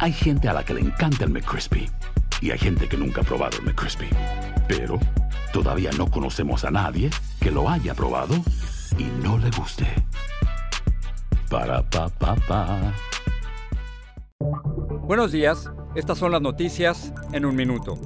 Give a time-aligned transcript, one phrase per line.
[0.00, 1.90] Hay gente a la que le encanta el McCrispy
[2.40, 4.08] y hay gente que nunca ha probado el McCrispy.
[4.68, 5.00] Pero
[5.52, 8.36] todavía no conocemos a nadie que lo haya probado
[8.96, 9.86] y no le guste.
[11.50, 12.94] Para pa pa pa.
[15.02, 17.98] Buenos días, estas son las noticias en un minuto.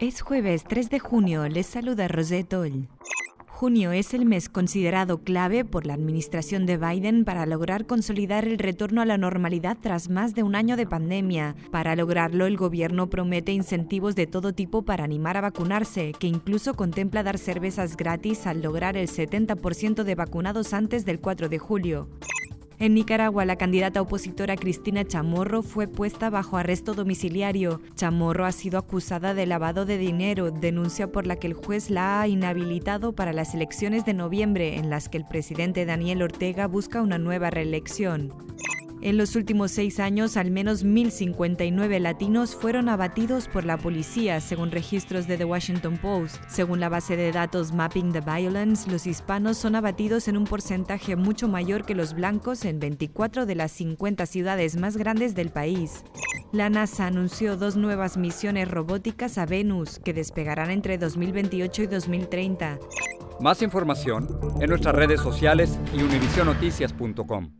[0.00, 2.88] Es jueves 3 de junio, les saluda Rosette Oll.
[3.60, 8.56] Junio es el mes considerado clave por la administración de Biden para lograr consolidar el
[8.56, 11.54] retorno a la normalidad tras más de un año de pandemia.
[11.70, 16.72] Para lograrlo, el gobierno promete incentivos de todo tipo para animar a vacunarse, que incluso
[16.72, 22.08] contempla dar cervezas gratis al lograr el 70% de vacunados antes del 4 de julio.
[22.80, 27.82] En Nicaragua, la candidata opositora Cristina Chamorro fue puesta bajo arresto domiciliario.
[27.94, 32.22] Chamorro ha sido acusada de lavado de dinero, denuncia por la que el juez la
[32.22, 37.02] ha inhabilitado para las elecciones de noviembre, en las que el presidente Daniel Ortega busca
[37.02, 38.32] una nueva reelección.
[39.02, 44.70] En los últimos seis años, al menos 1.059 latinos fueron abatidos por la policía, según
[44.70, 46.36] registros de The Washington Post.
[46.48, 51.16] Según la base de datos Mapping the Violence, los hispanos son abatidos en un porcentaje
[51.16, 56.04] mucho mayor que los blancos en 24 de las 50 ciudades más grandes del país.
[56.52, 62.78] La NASA anunció dos nuevas misiones robóticas a Venus que despegarán entre 2028 y 2030.
[63.40, 64.28] Más información
[64.60, 67.59] en nuestras redes sociales y univisionoticias.com.